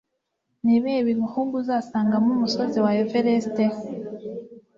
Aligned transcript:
Nibihe 0.63 0.99
bihugu 1.09 1.51
Uzasangamo 1.61 2.29
umusozi 2.33 2.77
wa 2.85 2.91
Everest 3.03 3.55